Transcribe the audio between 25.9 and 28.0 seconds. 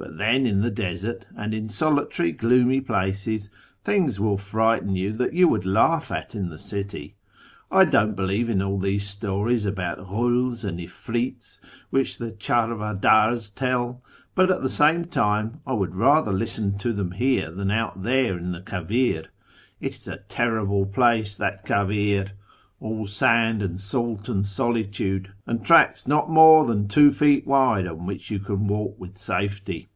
not more than two feet wide